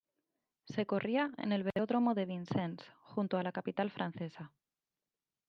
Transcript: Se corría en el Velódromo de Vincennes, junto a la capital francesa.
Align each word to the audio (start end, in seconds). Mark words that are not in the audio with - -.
Se 0.65 0.87
corría 0.87 1.29
en 1.37 1.51
el 1.51 1.61
Velódromo 1.61 2.15
de 2.15 2.25
Vincennes, 2.25 2.83
junto 3.03 3.37
a 3.37 3.43
la 3.43 3.51
capital 3.51 3.91
francesa. 3.91 4.51